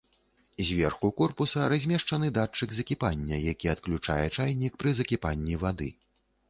[0.67, 5.89] Зверху корпуса размешчаны датчык закіпання, які адключае чайнік пры закіпанні вады.